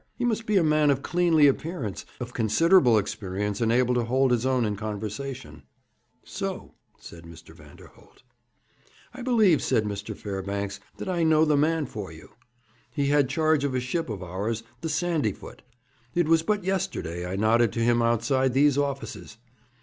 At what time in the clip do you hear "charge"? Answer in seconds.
13.29-13.63